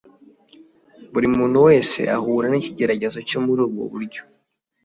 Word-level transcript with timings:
Buri 1.11 1.27
muntu 1.37 1.57
wese 1.67 1.99
ahura 2.15 2.47
n'ikigeragezo 2.49 3.17
cyo 3.29 3.39
muri 3.45 3.59
ubwo 3.65 3.83
buryo, 3.91 4.21